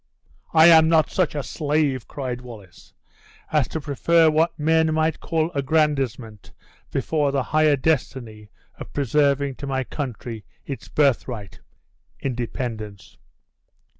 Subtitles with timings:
[0.55, 2.91] "I am not such a slave," cried Wallace,
[3.51, 6.53] "as to prefer what men might call aggrandizement
[6.89, 11.59] before the higher destiny of preserving to my country its birthright,
[12.19, 13.19] independence.